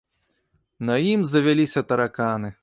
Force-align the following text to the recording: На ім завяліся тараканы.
На 0.89 0.95
ім 1.11 1.21
завяліся 1.33 1.85
тараканы. 1.93 2.53